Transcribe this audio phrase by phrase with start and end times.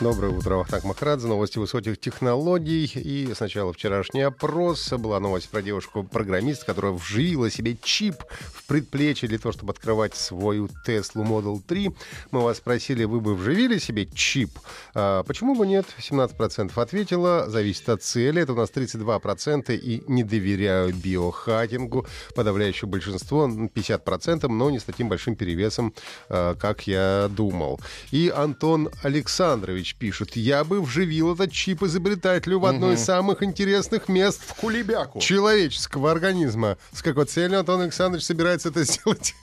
[0.00, 2.84] Доброе утро, Вахтанг Махрадзе, новости высоких технологий.
[2.94, 4.92] И сначала вчерашний опрос.
[4.92, 10.68] Была новость про девушку-программист, которая вживила себе чип в предплечье для того, чтобы открывать свою
[10.86, 11.90] Tesla Model 3.
[12.30, 14.50] Мы вас спросили, вы бы вживили себе чип?
[14.94, 15.84] А, почему бы нет?
[15.98, 17.46] 17% ответила.
[17.48, 18.42] Зависит от цели.
[18.42, 22.06] Это у нас 32% и не доверяю биохакингу.
[22.36, 25.92] Подавляющее большинство, 50%, но не с таким большим перевесом,
[26.28, 27.80] а, как я думал.
[28.12, 33.42] И Антон Александрович Иванович пишет, я бы вживил этот чип изобретателю в одно из самых
[33.42, 36.76] интересных мест в кулебяку человеческого организма.
[36.92, 39.34] С какой целью Антон Александрович собирается это сделать,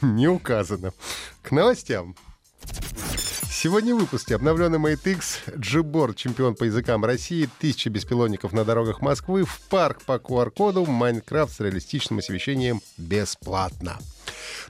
[0.00, 0.92] не указано.
[1.42, 2.14] К новостям.
[3.50, 9.02] Сегодня в выпуске обновленный Mate X, Gboard, чемпион по языкам России, тысяча беспилотников на дорогах
[9.02, 13.98] Москвы, в парк по QR-коду, Майнкрафт с реалистичным освещением бесплатно.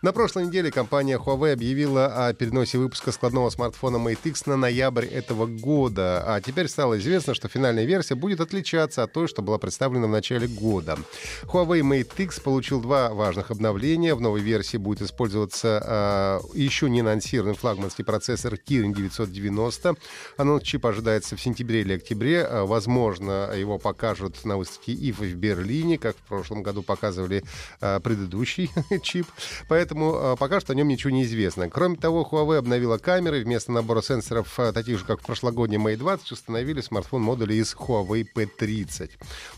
[0.02, 5.06] На прошлой неделе компания Huawei объявила о переносе выпуска складного смартфона Mate X на ноябрь
[5.06, 6.22] этого года.
[6.26, 10.10] А теперь стало известно, что финальная версия будет отличаться от той, что была представлена в
[10.10, 10.98] начале года.
[11.44, 14.14] Huawei Mate X получил два важных обновления.
[14.14, 19.96] В новой версии будет использоваться э, еще не анонсированный флагманский процессор Kirin 990.
[20.36, 22.44] Анонс чипа ожидается в сентябре или октябре.
[22.44, 27.44] А, возможно, его покажут на выставке IFA в Берлине, как в прошлом году показывали
[27.80, 28.70] э, предыдущий
[29.02, 29.26] чип.
[29.70, 31.70] Поэтому э, пока что о нем ничего не известно.
[31.70, 33.44] Кроме того, Huawei обновила камеры.
[33.44, 38.26] Вместо набора сенсоров, э, таких же, как в прошлогодней Mate 20, установили смартфон-модули из Huawei
[38.34, 39.10] P30.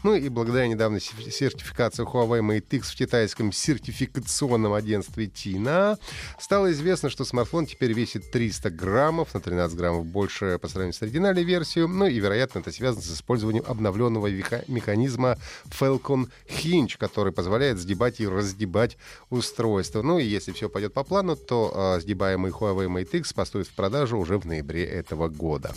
[0.02, 5.98] Ну и благодаря недавней сертификации Huawei Mate X в китайском сертификационном агентстве TINA
[6.38, 11.00] стало известно, что смартфон теперь весит 300 граммов, на 13 граммов больше по сравнению с
[11.00, 11.88] оригинальной версией.
[11.88, 15.38] Ну и, вероятно, это связано с использованием обновленного механизма
[15.70, 18.98] Falcon Hinge, который позволяет сгибать и раздебать
[19.30, 20.02] устройство устройства.
[20.02, 23.74] Ну и если все пойдет по плану, то э, сгибаемый Huawei Mate X поступит в
[23.74, 25.72] продажу уже в ноябре этого года.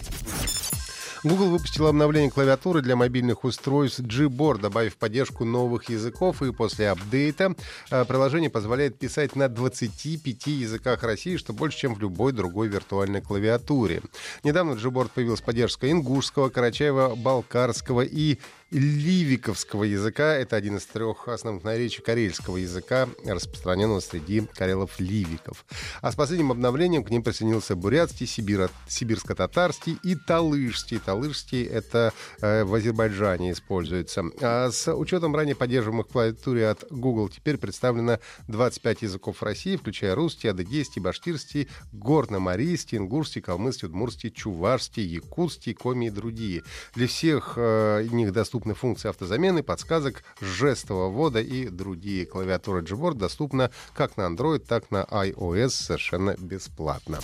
[1.24, 7.56] Google выпустил обновление клавиатуры для мобильных устройств Gboard, добавив поддержку новых языков, и после апдейта
[7.90, 13.22] э, приложение позволяет писать на 25 языках России, что больше, чем в любой другой виртуальной
[13.22, 14.02] клавиатуре.
[14.44, 18.38] Недавно Gboard появилась поддержка ингушского, карачаева, балкарского и
[18.72, 20.36] ливиковского языка.
[20.36, 25.66] Это один из трех основных наречий карельского языка, распространенного среди карелов-ливиков.
[26.02, 30.98] А с последним обновлением к ним присоединился бурятский, сибиро- сибирско-татарский и талышский.
[30.98, 32.12] Талышский— это
[32.42, 34.24] э, в Азербайджане используется.
[34.42, 40.48] А с учетом ранее поддерживаемых клавиатуре от Google теперь представлено 25 языков России, включая русский,
[40.48, 46.64] адыгейский, баштирский, горно-марийский, ингурский, калмыцкий, удмурский, чувашский, якутский, коми и другие.
[46.96, 52.26] Для всех э, них доступны доступны функции автозамены, подсказок, жестового ввода и другие.
[52.26, 57.20] Клавиатура Gboard доступна как на Android, так на iOS совершенно бесплатно.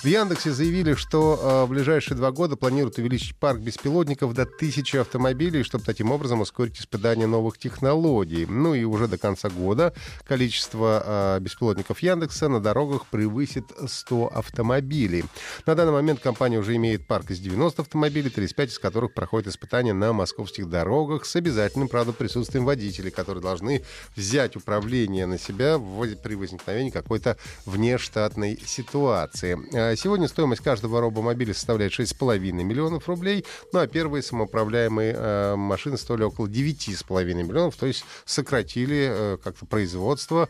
[0.00, 4.96] В Яндексе заявили, что э, в ближайшие два года планируют увеличить парк беспилотников до тысячи
[4.96, 8.46] автомобилей, чтобы таким образом ускорить испытание новых технологий.
[8.46, 9.92] Ну и уже до конца года
[10.24, 15.24] количество э, беспилотников Яндекса на дорогах превысит 100 автомобилей.
[15.66, 19.94] На данный момент компания уже имеет парк из 90 автомобилей, 35 из которых проходят испытания
[19.94, 23.82] на московских дорогах с обязательным, правда, присутствием водителей, которые должны
[24.14, 25.76] взять управление на себя
[26.22, 27.36] при возникновении какой-то
[27.66, 29.58] внештатной ситуации.
[29.88, 35.96] Э, сегодня стоимость каждого робомобиля составляет 6,5 миллионов рублей, ну а первые самоуправляемые э, машины
[35.96, 40.48] стоили около 9,5 миллионов, то есть сократили э, как-то производство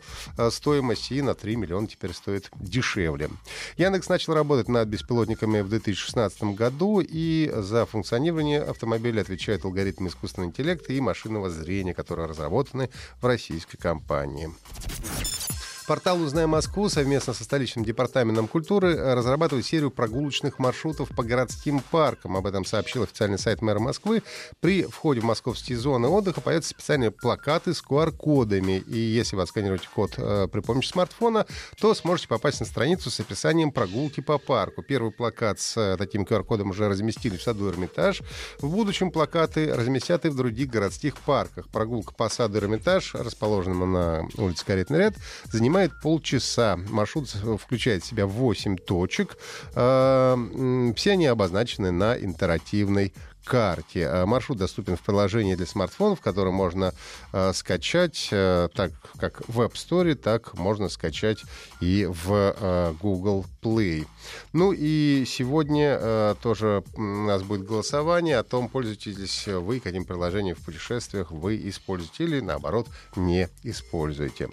[0.51, 3.29] стоимости и на 3 миллиона теперь стоит дешевле.
[3.77, 10.49] Яндекс начал работать над беспилотниками в 2016 году, и за функционирование автомобиля отвечают алгоритмы искусственного
[10.49, 12.89] интеллекта и машинного зрения, которые разработаны
[13.21, 14.49] в российской компании.
[15.89, 22.37] Портал «Узнай Москву» совместно со столичным департаментом культуры разрабатывает серию прогулочных маршрутов по городским паркам.
[22.37, 24.21] Об этом сообщил официальный сайт мэра Москвы.
[24.59, 28.83] При входе в московские зоны отдыха появятся специальные плакаты с QR-кодами.
[28.85, 31.47] И если вы отсканируете код э, при помощи смартфона,
[31.81, 34.83] то сможете попасть на страницу с описанием прогулки по парку.
[34.83, 38.21] Первый плакат с э, таким QR-кодом уже разместили в саду Эрмитаж.
[38.59, 41.67] В будущем плакаты разместят и в других городских парках.
[41.69, 45.15] Прогулка по саду Эрмитаж, расположенному на улице Каретный ряд,
[45.51, 46.77] занимает занимает полчаса.
[46.89, 49.37] Маршрут включает в себя 8 точек.
[49.75, 50.37] А,
[50.95, 54.07] все они обозначены на интерактивной карте.
[54.07, 56.93] А маршрут доступен в приложении для смартфонов, которое можно
[57.31, 61.43] э, скачать э, так как в App Store, так можно скачать
[61.81, 64.05] и в э, Google Play.
[64.53, 70.55] Ну и сегодня э, тоже у нас будет голосование о том, пользуетесь вы каким приложением
[70.55, 74.49] в путешествиях вы используете или наоборот не используете.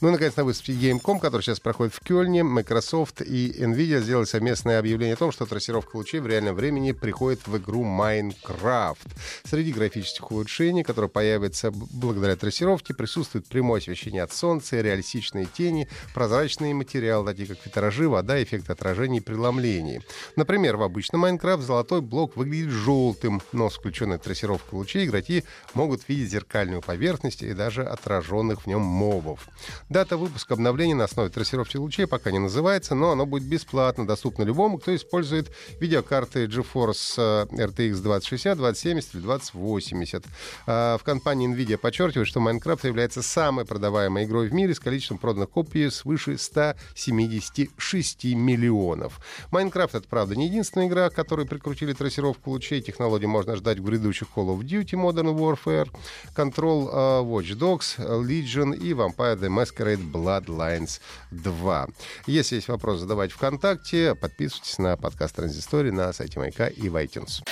[0.00, 4.24] Ну и, наконец, на выставке Game.com, который сейчас проходит в Кёльне, Microsoft и Nvidia сделали
[4.24, 8.98] совместное объявление о том, что трассировка лучей в реальном времени приходит в игру Minecraft.
[9.44, 16.74] Среди графических улучшений, которые появятся благодаря трассировке, присутствует прямое освещение от солнца, реалистичные тени, прозрачные
[16.74, 20.00] материалы, такие как витражи, вода, эффект отражений и преломлений.
[20.36, 25.44] Например, в обычном Minecraft золотой блок выглядит желтым, но с включенной трассировкой лучей игроки
[25.74, 29.48] могут видеть зеркальную поверхность и даже отраженных в нем мобов.
[29.88, 34.42] Дата выпуска обновления на основе трассировки лучей пока не называется, но оно будет бесплатно, доступно
[34.42, 35.50] любому, кто использует
[35.80, 40.24] видеокарты GeForce э, RTX 2060, 2070 или 2080.
[40.66, 45.18] А в компании NVIDIA подчеркивают, что Minecraft является самой продаваемой игрой в мире с количеством
[45.18, 49.20] проданных копий свыше 176 миллионов.
[49.50, 52.80] Minecraft— это, правда, не единственная игра, к которой прикрутили трассировку лучей.
[52.80, 55.88] Технологии можно ждать в грядущих Call of Duty Modern Warfare,
[56.36, 61.00] Control, uh, Watch Dogs, Legion и Vampire the Masquerade Bloodlines
[61.30, 61.88] 2.
[62.26, 64.14] Если есть вопрос, задавайте ВКонтакте.
[64.14, 67.42] Подписывайтесь на подкаст Транзистории на сайте Маяка и в iTunes.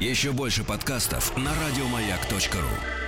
[0.00, 2.99] Еще больше подкастов на радиомаяк.ру